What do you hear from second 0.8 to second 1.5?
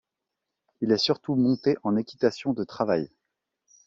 Il est surtout